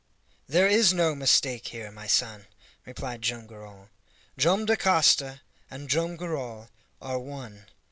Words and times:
"There 0.47 0.67
is 0.67 0.93
no 0.93 1.13
mistake 1.13 1.67
here, 1.67 1.91
my 1.91 2.07
son," 2.07 2.47
replied 2.87 3.21
Joam 3.21 3.45
Garral; 3.45 3.89
"Joam 4.35 4.65
Dacosta 4.65 5.41
and 5.69 5.87
Joam 5.89 6.15
Garral 6.17 6.71
are 6.99 7.19
one. 7.19 7.67